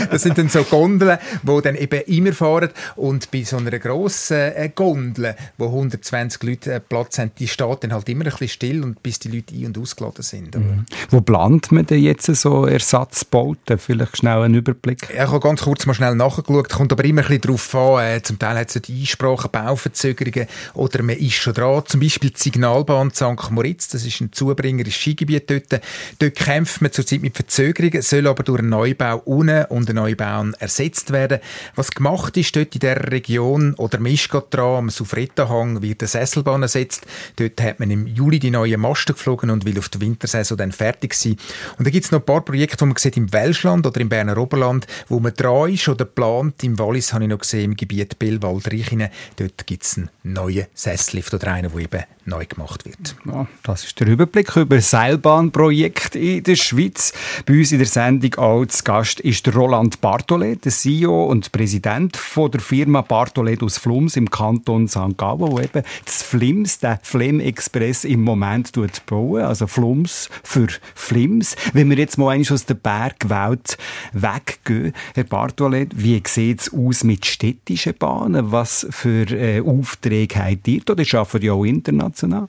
[0.09, 2.69] Das sind dann so Gondeln, die dann eben immer fahren.
[2.95, 7.83] Und bei so einer grossen äh, Gondel, wo 120 Leute äh, Platz haben, die steht
[7.83, 10.55] dann halt immer ein bisschen still, und bis die Leute ein- und ausgeladen sind.
[10.55, 10.65] oder?
[11.09, 13.77] Wo plant man denn jetzt so Ersatzbauten?
[13.77, 15.09] Vielleicht schnell einen Überblick.
[15.13, 17.99] Ja, Ich habe ganz kurz mal schnell nachgeschaut, kommt aber immer ein bisschen darauf an.
[18.07, 21.83] Äh, zum Teil hat es die Einsprachen, Bauverzögerungen oder man ist schon dran.
[21.85, 23.51] Zum Beispiel die Signalbahn St.
[23.51, 25.81] Moritz, das ist ein Zubringer ins Skigebiet dort.
[26.19, 30.45] Dort kämpft man zurzeit mit Verzögerungen, soll aber durch einen Neubau unten und einen Neubau
[30.59, 31.39] ersetzt werden.
[31.75, 36.01] Was gemacht ist dort in dieser Region, oder man ist gerade dran, am Sufretta-Hang wird
[36.01, 37.05] eine Sesselbahn ersetzt.
[37.35, 40.71] Dort hat man im Juli die neuen Masten geflogen und will auf der Wintersaison dann
[40.71, 41.37] fertig sein.
[41.77, 44.09] Und da gibt es noch ein paar Projekte, die man sieht im Welschland oder im
[44.09, 47.75] Berner Oberland, wo man dran ist oder plant, im Wallis habe ich noch gesehen, im
[47.75, 53.15] Gebiet Bellwald-Reichinen, dort gibt es einen neuen Sesslift oder einen, der eben neu gemacht wird.
[53.25, 57.13] Ja, das ist der Überblick über das Seilbahnprojekt in der Schweiz.
[57.45, 62.51] Bei uns in der Sendung als Gast ist Roland Bartolet, der CEO und Präsident von
[62.51, 65.17] der Firma Bartolet aus Flums im Kanton St.
[65.17, 68.71] Gallen, wo eben das Flims, der Flem Express im Moment
[69.05, 71.55] bauen, also Flums für Flims.
[71.73, 73.77] Wenn wir jetzt mal eigentlich aus der Bergwelt
[74.11, 78.51] weggehen, Herr Bartolet, wie sieht es aus mit städtischen Bahnen?
[78.51, 80.81] Was für äh, Aufträge habt ihr?
[80.89, 82.47] Oder schaffen die auch international?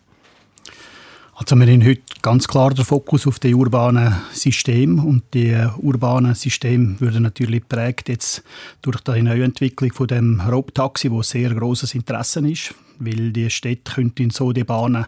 [1.41, 6.35] Also wir haben heute ganz klar den Fokus auf die urbanen Systeme und die urbanen
[6.35, 8.43] Systeme würden natürlich geprägt jetzt
[8.83, 14.31] durch die Neuentwicklung von dem Robtaxi, wo sehr großes Interesse ist, weil die Städte könnten
[14.31, 15.07] so die Bahnen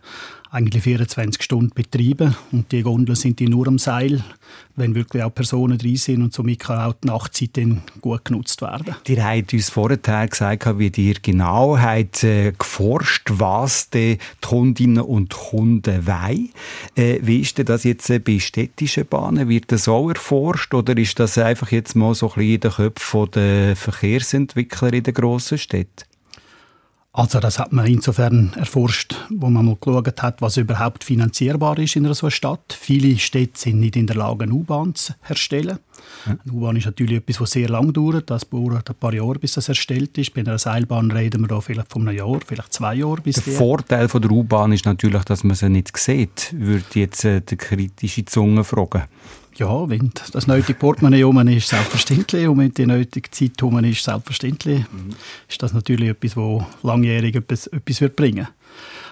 [0.51, 4.23] eigentlich 24 Stunden betreiben und die Gondeln sind nur am Seil,
[4.75, 8.61] wenn wirklich auch Personen drin sind und somit kann auch die Nachtzeit dann gut genutzt
[8.61, 8.97] werden.
[9.07, 15.31] Ihr habt uns vorher gesagt, wie ihr genau habt, äh, geforscht, was die Kundinnen und
[15.35, 16.51] Kunden wollen.
[16.97, 19.49] Äh, wie ist denn das jetzt äh, bei städtischen Bahnen?
[19.49, 22.71] Wird das auch erforscht oder ist das einfach jetzt mal so ein bisschen in den
[22.73, 26.10] Köpfen der Verkehrsentwickler in den grossen Städten?
[27.13, 31.97] Also das hat man insofern erforscht, wo man mal geschaut hat, was überhaupt finanzierbar ist
[31.97, 32.77] in einer so Stadt.
[32.79, 35.81] Viele Städte sind nicht in der Lage, eine U-Bahn zu erstellen.
[36.27, 36.37] Ja.
[36.45, 38.31] Eine U-Bahn ist natürlich etwas, was sehr lang dauert.
[38.31, 40.35] Das dauert ein paar Jahre, bis das erstellt ist.
[40.35, 43.23] Bei einer Seilbahn reden wir da vielleicht von einem Jahr, vielleicht zwei Jahren.
[43.23, 43.51] Bis der die.
[43.51, 47.57] Vorteil von der U-Bahn ist natürlich, dass man sie nicht sieht, würde jetzt äh, die
[47.57, 49.03] kritische Zunge fragen.
[49.57, 52.49] Ja, wenn das nötige Portemonnaie rum ist, selbstverständlich.
[52.49, 54.81] Und wenn die nötige Zeit rum ist, selbstverständlich.
[54.81, 55.15] Mhm.
[55.49, 58.49] Ist das natürlich etwas, das langjährig etwas, etwas wird bringen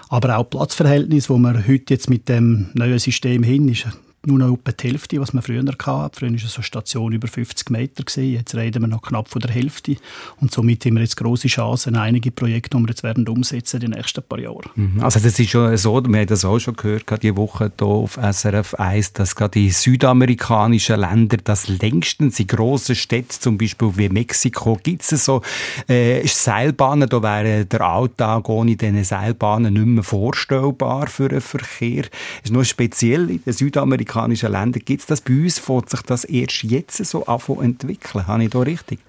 [0.07, 3.87] Aber auch Platzverhältnis, wo man heute jetzt mit dem neuen System hin ist,
[4.25, 6.19] nur noch etwa die Hälfte, was man früher hatte.
[6.19, 8.03] Früher war eine Station über 50 Meter.
[8.21, 9.95] Jetzt reden wir noch knapp von der Hälfte.
[10.41, 13.91] Und somit haben wir jetzt große Chancen, einige Projekte, die wir jetzt werden umsetzen in
[13.91, 14.69] den nächsten paar Jahren.
[14.75, 15.01] Mhm.
[15.01, 17.87] Also das ist schon so, wir haben das auch schon gehört, gerade die Woche hier
[17.87, 23.91] auf SRF 1, dass gerade die südamerikanischen Länder das längstens in grossen Städten, zum Beispiel
[23.95, 25.41] wie Mexiko, gibt es so
[25.87, 32.03] äh, Seilbahnen, da wäre der Alltag ohne diese Seilbahnen nicht mehr vorstellbar für den Verkehr.
[32.03, 34.81] Das ist nur speziell in den südamerikanischen afrikanischen Ländern.
[34.83, 35.59] Gibt es das bei uns?
[35.59, 38.27] Fängt sich das erst jetzt so an zu entwickeln?
[38.27, 38.99] Habe ich da richtig?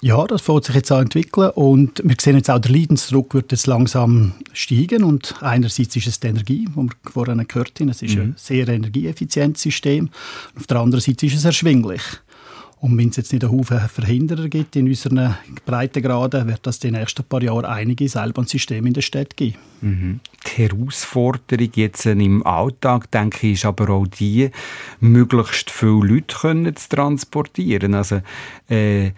[0.00, 3.50] Ja, das fängt sich jetzt an entwickeln und wir sehen jetzt auch, der Leidensdruck wird
[3.50, 8.02] jetzt langsam steigen und einerseits ist es die Energie, wo wir vorhin gehört haben, es
[8.02, 8.22] ist mhm.
[8.22, 10.10] ein sehr energieeffizientes System,
[10.56, 12.02] auf der anderen Seite ist es erschwinglich.
[12.80, 15.34] Und wenn es jetzt nicht einen Haufen Verhinderer gibt in unseren
[15.66, 19.56] Breitengraden, wird das die nächsten paar Jahre einige Seilbahnsysteme in der Stadt geben.
[19.80, 20.20] Mhm.
[20.46, 24.50] Die Herausforderung jetzt im Alltag, denke ich, ist aber auch die,
[25.00, 27.94] möglichst viele Leute können zu transportieren.
[27.94, 28.20] Also,
[28.68, 29.12] äh,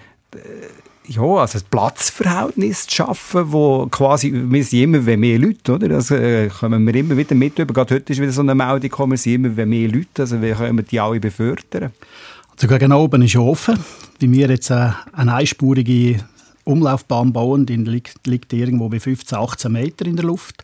[1.07, 5.89] ja, also ein Platzverhältnis zu schaffen, wo quasi, wir sind immer mehr Leute, oder?
[5.89, 7.57] Das äh, kommen wir immer wieder mit.
[7.57, 10.53] Gerade heute ist wieder so eine Meldung gekommen, wir sind immer mehr Leute, also wie
[10.53, 11.91] können wir die alle befördern?
[12.61, 13.79] Sogar genau oben ist offen.
[14.19, 16.23] Wie wir jetzt eine einspurige
[16.71, 20.62] Umlaufbahn bauen, die liegt, liegt irgendwo bei 15, 18 Meter in der Luft.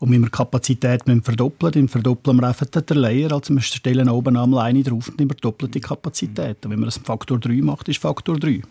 [0.00, 3.32] Und wenn wir die Kapazität verdoppeln, dann verdoppeln wir einfach den Layer.
[3.32, 6.64] Also wir stellen oben am Leine drauf und wir doppeln die Kapazität.
[6.64, 8.48] Und wenn man das Faktor 3 macht, ist Faktor 3.
[8.48, 8.62] Eine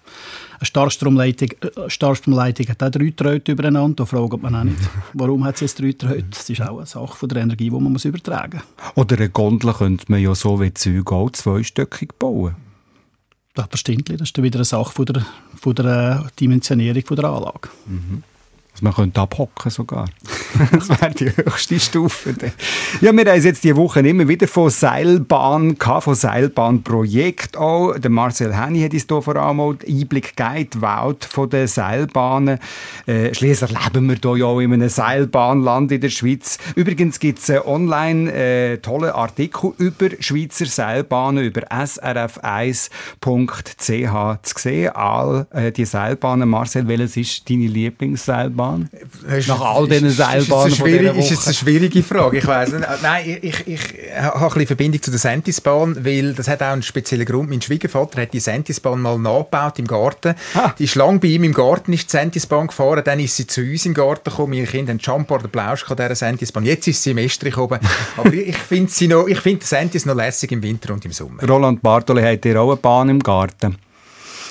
[0.61, 3.95] Starkstromleitung, äh, Starkstromleitung hat auch drei Drähte übereinander.
[3.95, 4.77] Da fragt man auch nicht,
[5.13, 6.25] warum hat sie jetzt drei Drähte?
[6.29, 8.91] Das ist auch eine Sache von der Energie, die man muss übertragen muss.
[8.95, 12.55] Oder eine Gondel könnte man ja so wie Züge auch zweistöckig bauen.
[13.55, 15.25] Selbstverständlich, das ist wieder eine Sache von der,
[15.55, 17.69] von der Dimensionierung von der Anlage.
[17.85, 18.23] Mhm.
[18.73, 20.09] Also man könnte abhocken sogar.
[20.71, 22.33] das wäre die höchste Stufe.
[23.01, 27.93] Ja, wir haben jetzt diese Woche immer wieder von Seilbahn gehabt, von Seilbahnprojekt auch.
[27.99, 31.67] Der Marcel Henny hat uns hier vor allem auch Einblick gegeben, die Welt von den
[31.67, 32.57] Seilbahnen.
[33.05, 36.57] Äh, Schließlich leben wir hier ja auch in einem Seilbahnland in der Schweiz.
[36.75, 42.89] Übrigens gibt es online äh, tolle Artikel über Schweizer Seilbahnen, über srf1.ch
[44.41, 44.89] zu sehen.
[44.95, 46.49] All äh, die Seilbahnen.
[46.49, 48.62] Marcel, welches ist deine Lieblingsseilbahn?
[48.63, 48.89] Seilbahn?
[49.47, 52.37] Nach all diesen Seilbahnen ist, ist, ist, ist eine schwierige Frage.
[52.37, 52.87] Ich weiß nicht.
[53.01, 53.81] Nein, ich, ich, ich
[54.15, 57.49] habe ein bisschen Verbindung zu der Sentisbahn, weil das hat auch einen speziellen Grund.
[57.49, 60.35] Mein Schwiegervater hat die Sentisbahn mal nachgebaut im Garten.
[60.53, 60.73] Ah.
[60.77, 63.61] Die ist lang bei ihm im Garten ist die Sentisbahn gefahren, dann ist sie zu
[63.61, 64.51] uns im Garten gekommen.
[64.51, 66.65] Meine Kinder haben Jumper oder Blausch an dieser Sentisbahn.
[66.65, 67.79] Jetzt ist sie im Estrich oben.
[68.17, 68.91] Aber ich finde
[69.27, 71.43] ich finde Sentis noch lässig im Winter und im Sommer.
[71.43, 73.77] Roland Bartoli, hat ihr auch eine Bahn im Garten?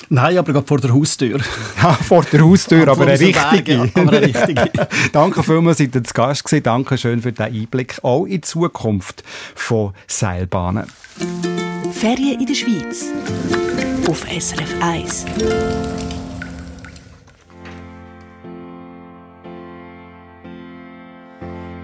[0.09, 1.39] Nein, aber gerade vor der Haustür.
[1.81, 3.77] Ja, vor der Haustür, aber, eine richtige.
[3.77, 4.71] Berg, aber eine richtige.
[5.11, 6.63] Danke vielmals, seid ihr zu Gast gewesen.
[6.63, 9.23] Danke schön für den Einblick auch in die Zukunft
[9.55, 10.85] von Seilbahnen.
[11.91, 13.05] Ferien in der Schweiz
[14.07, 15.25] auf SRF 1.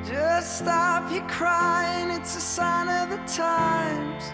[0.10, 4.34] Just stop your crying, it's a sign of the times.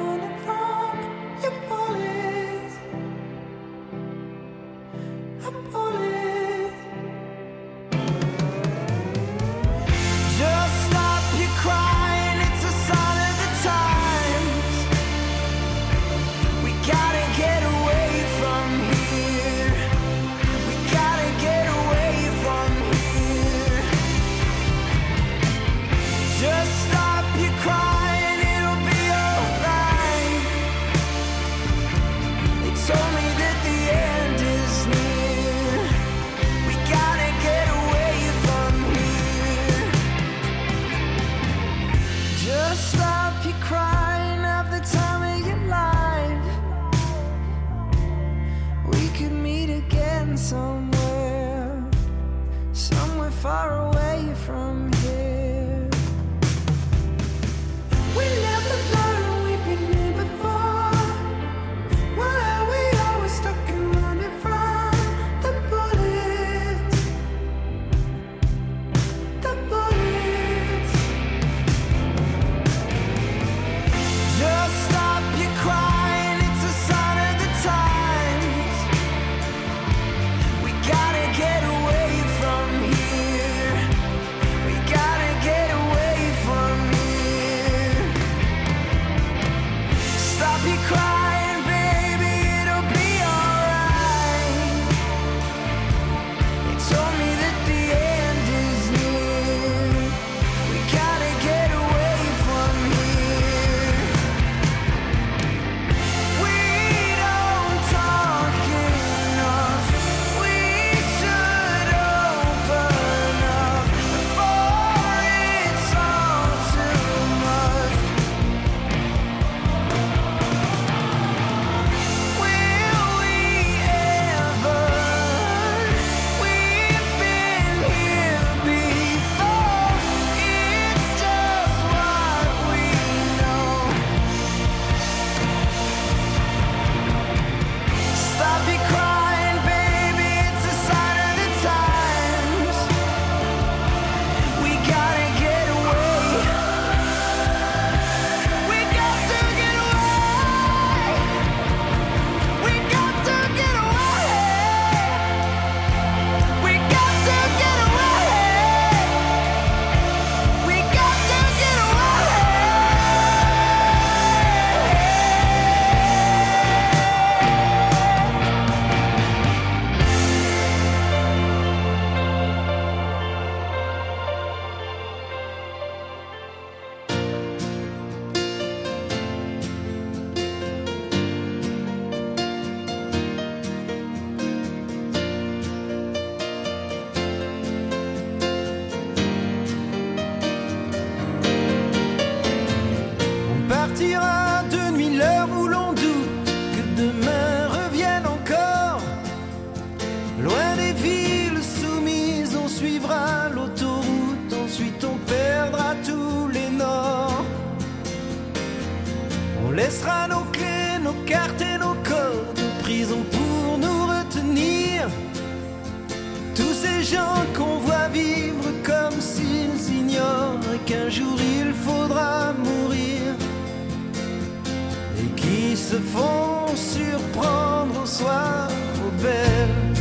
[225.81, 228.67] se font surprendre au soir,
[229.05, 229.95] aux belles,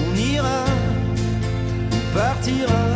[0.00, 0.64] on ira,
[1.92, 2.91] on partira.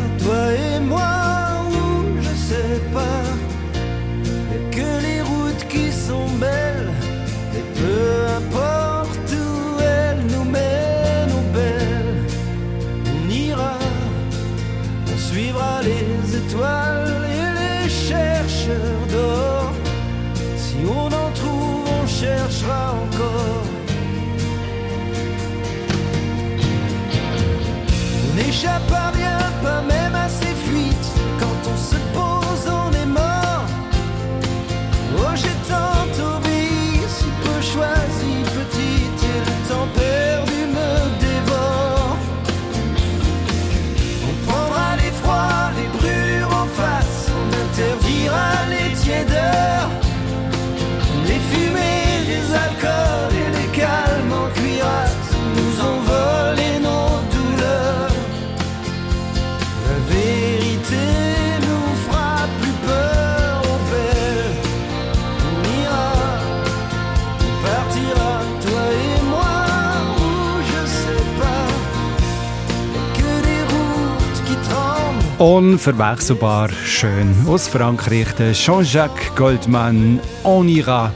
[75.39, 81.12] Unverwechselbar schön aus Frankreich, der Jean-Jacques Goldman, On ira,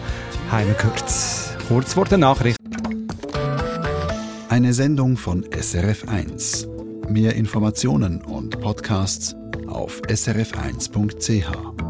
[0.52, 1.04] heimgehört.
[1.66, 2.58] Kurz vor der Nachricht.
[4.50, 6.68] Eine Sendung von SRF1.
[7.10, 9.34] Mehr Informationen und Podcasts
[9.66, 11.89] auf srf1.ch.